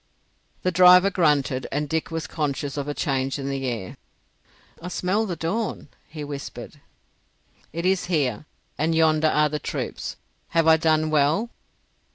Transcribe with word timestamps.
The 0.63 0.71
driver 0.71 1.11
grunted, 1.11 1.67
and 1.71 1.87
Dick 1.87 2.09
was 2.09 2.25
conscious 2.25 2.75
of 2.75 2.87
a 2.87 2.93
change 2.95 3.37
in 3.37 3.47
the 3.51 3.67
air. 3.67 3.97
"I 4.81 4.87
smell 4.87 5.27
the 5.27 5.35
dawn," 5.35 5.89
he 6.07 6.23
whispered. 6.23 6.81
"It 7.71 7.85
is 7.85 8.05
here, 8.05 8.47
and 8.79 8.95
yonder 8.95 9.27
are 9.27 9.47
the 9.49 9.59
troops. 9.59 10.15
Have 10.47 10.65
I 10.65 10.77
done 10.77 11.11
well?" 11.11 11.51